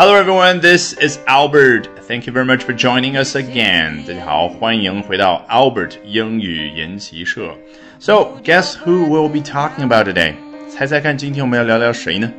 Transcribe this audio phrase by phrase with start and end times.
[0.00, 1.88] Hello everyone, this is Albert.
[2.06, 4.06] Thank you very much for joining us again.
[4.06, 7.54] 大家好，欢迎回到 Albert 英语研习社。
[7.98, 10.34] So, guess who we'll be talking about today?
[10.68, 12.32] 猜猜看，今天我们要聊聊谁呢？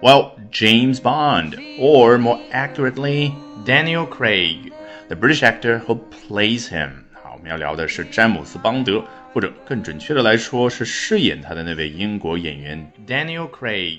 [0.00, 3.32] Well, James Bond, or more accurately,
[3.64, 4.72] Daniel Craig,
[5.08, 6.90] the British actor who plays him.
[7.12, 13.98] 好，我们要聊的是詹姆斯·邦德，或者更准确的来说，是饰演他的那位英国演员 Daniel Craig。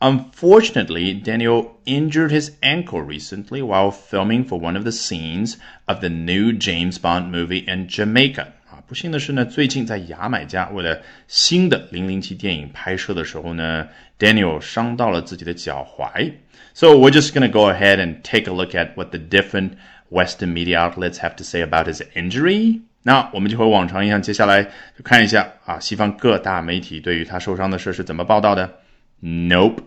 [0.00, 5.54] Unfortunately, Daniel injured his ankle recently while filming for one of the scenes
[5.86, 8.48] of the new James Bond movie in Jamaica.
[8.70, 16.32] 啊，不幸的是呢，最近在牙买加为了新的零零七电影拍摄的时候呢，Daniel 伤到了自己的脚踝。
[16.74, 19.78] So we're just gonna go ahead and take a look at what the different
[20.10, 22.82] Western media outlets have to say about his injury.
[23.04, 28.80] 那我们就和往常一样，接下来就看一下啊，西方各大媒体对于他受伤的事是怎么报道的。
[29.22, 29.78] Nope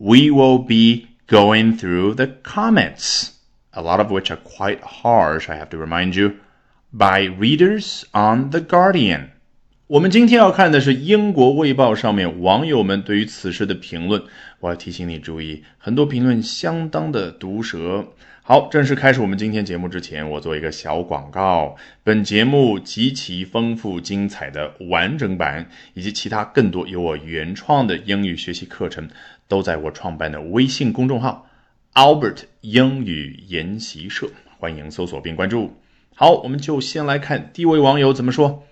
[0.00, 3.38] we will be going through the comments,
[3.74, 6.40] a lot of which are quite harsh, I have to remind you,
[6.90, 9.30] by readers on The Guardian.
[9.90, 14.22] 我们今天要看的是英国卫报上面网友们对于此事的评论。
[14.60, 18.06] 我要提醒你注意，很多评论相当的毒舌。
[18.40, 21.74] 好，正式开始我们今天节目之前，我做一个小广告。
[22.04, 29.08] 本节目极其丰富精彩的完整版，以及其他更多由我原创的英语学习课程，
[29.48, 31.48] 都在我创办的微信公众号
[31.94, 35.74] Albert 英语研习社，欢迎搜索并关注。
[36.14, 38.62] 好，我们就先来看第一位网友怎么说。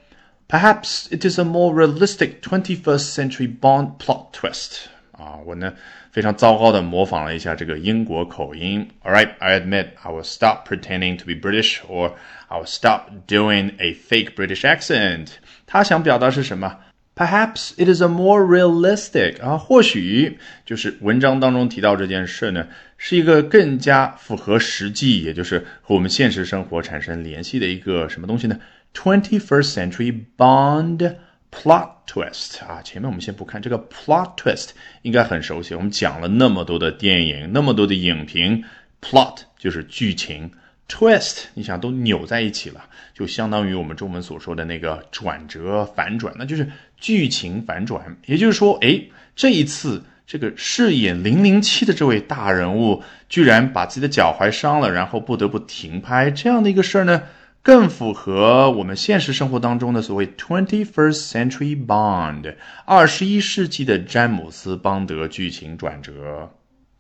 [0.48, 4.86] Perhaps it is a more realistic 21st century Bond plot twist.
[5.12, 5.74] 啊，我呢
[6.12, 8.88] 非常糟糕的模仿了一下这个英国口音。
[9.04, 12.14] All right, I admit I will stop pretending to be British, or
[12.48, 15.28] I will stop doing a fake British accent.
[15.66, 16.78] 他想表达是什么？
[17.16, 28.60] Perhaps it is a more realistic 啊，或许就是文章当中提到这件事呢，是一个更加符合实际，也就是和我们现实生活产生联系的一个什么东西呢
[28.95, 31.17] ？Twenty-first century Bond。
[31.51, 34.69] plot twist 啊，前面我们先不看这个 plot twist，
[35.01, 35.75] 应该很熟悉。
[35.75, 38.63] 我们讲了那么多的电影，那么多的影评
[39.01, 40.51] ，plot 就是剧情
[40.91, 42.85] ，twist 你想都扭在一起了，
[43.15, 48.19] 就相当于我们中文所说的那个转折、反转，那就是剧情反转。
[48.27, 49.03] 也就是说，哎，
[49.35, 57.23] 这一次这个饰演零零七的这位大人物，居然把自己的脚踝伤了，然后不得不停拍这样的一个事儿呢？
[57.63, 62.55] 更符合我们现实生活当中的所谓 twenty-first century Bond，
[62.87, 66.51] 二十一世纪的詹姆斯邦德剧情转折。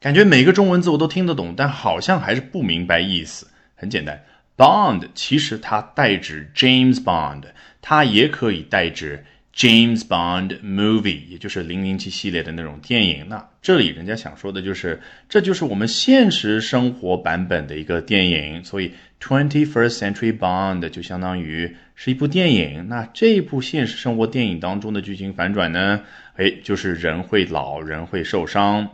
[0.00, 3.48] 感觉每个中文字我都听得懂，但好像还是不明白意思。
[3.74, 4.24] 很简单
[4.56, 7.44] ，Bond 其实它代指 James Bond，
[7.80, 9.24] 它也可以代指。
[9.58, 13.28] James Bond movie，也就是零零七系列的那种电影。
[13.28, 18.62] 那这里人家想说的就是，这就是我们现实生活版本的一个电影。
[18.62, 22.86] 所以 Twenty-first Century Bond 就相当于是一部电影。
[22.88, 26.02] 那这一部现实生活电影当中的剧情反转呢？
[26.36, 28.88] 哎，就是人会老，人会受伤。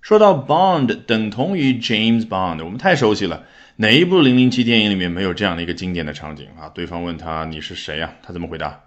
[0.00, 3.44] 说到 Bond 等同于 James Bond，我们太熟悉了。
[3.76, 6.70] 哪一部零零七电影里面没有这样的一个经典的场景啊？
[6.70, 8.14] 对方问他你是谁呀？
[8.22, 8.80] 他怎么回答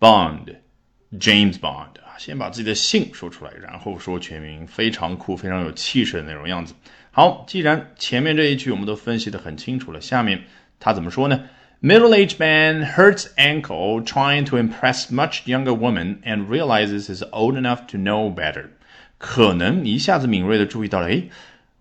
[0.00, 6.74] ？Bond，James Bond 啊，先把自己的姓说出来，然后说全名，非常酷，非常有气势的那种样子。
[7.10, 10.44] 好，既然前面这一句我们都分析的很清楚了，下面
[10.80, 11.44] 他怎么说呢？
[11.80, 17.98] Middle-aged man hurts ankle trying to impress much younger woman and realizes he's old enough to
[17.98, 18.70] know better。
[19.18, 21.28] 可能你一下子敏锐的注意到了，诶，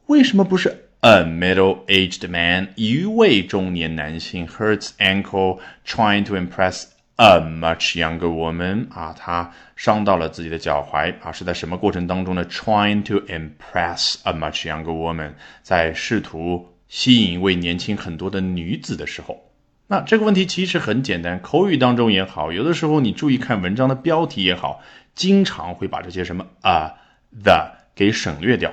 [0.08, 6.88] 为什么不是 a middle-aged man 一位中年男性 hurts ankle trying to impress
[7.19, 19.51] A much younger woman 啊，她伤到了自己的脚踝啊，是在什么过程当中呢？Trying to impress a much younger woman，在试图吸引一位年轻很多的女子的时候，
[19.89, 24.81] 那这个问题其实很简单，口语当中也好，有的时候你注意看文章的标题也好，
[25.17, 26.95] 经常会把这些什么啊
[27.43, 28.73] the 给省略掉。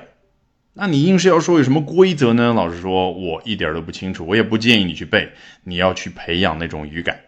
[0.74, 2.52] 那你硬是要说有什么规则呢？
[2.54, 5.32] 老实说，我一点都不清楚，我也不建议你去背，
[5.64, 7.18] 你要去培养那种语感。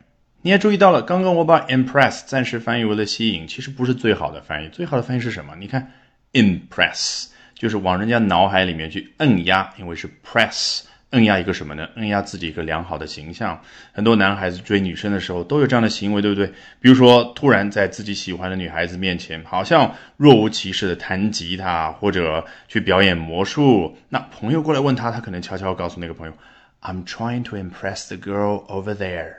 [0.41, 4.69] 你也注意到了，刚刚我把 impress 暂时翻译为了吸引，其实不是最好的翻译。
[4.69, 5.57] 最好的翻译是什么？
[5.57, 5.93] 你看
[6.33, 11.89] ，impress 就是往人家脑海里面去摁压，因为是 press，摁压一个什么呢？
[11.97, 13.61] 摁压自己一个良好的形象。
[13.93, 16.47] 很多男孩子追女生的时候都有这样的行为，对不对？
[16.81, 23.97] 比如说，突然在自己喜欢的女孩子面前，好像若无其事的弹吉他，或者去表演魔术。
[24.09, 26.33] 那朋友过来问他，他可能悄悄告诉那个朋友
[26.81, 29.33] ：“I'm trying to impress the girl over there。”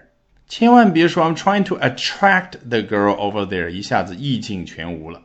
[0.49, 5.21] 千万别说 I'm trying to attract the girl over there，一下子意境全无了。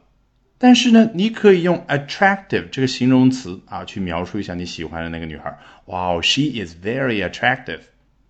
[0.59, 5.59] 但是呢，你可以用 attractive 这个形容词啊，去描述一下你喜欢的那个女孩。
[5.87, 7.81] Wow, she is very attractive.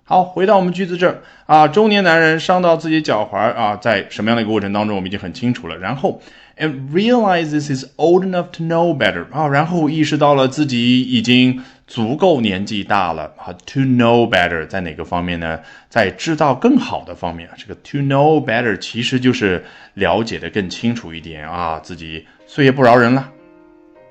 [0.05, 5.77] 好，回到我们句子这儿啊，中年男人伤到自己脚踝啊，在什么样的一个过程当中，我们已经很清楚了。
[5.77, 6.23] 然后
[6.59, 15.61] ，and realizes he's old enough to know better 啊，然后意识到了自己已经足够年纪大了啊，to know better 在哪个方面呢？
[15.89, 23.31] 在知道更好的方面啊，这个 to know better 其实就是了解的更清楚一点啊，自己岁月不饶人了。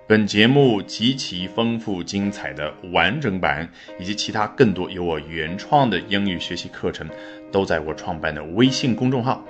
[0.05, 3.67] 本节目极其丰富精彩的完整版，
[3.97, 7.07] 以及其他更多由我原创的英语学习课程，
[7.51, 9.43] 都在我创办的微信公众号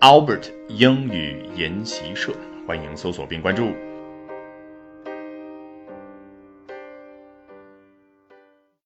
[0.00, 2.32] Albert 英语研习社，
[2.66, 3.85] 欢迎搜索并关注。